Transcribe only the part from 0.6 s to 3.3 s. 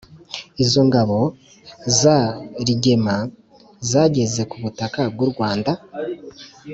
izo ngabo za rigema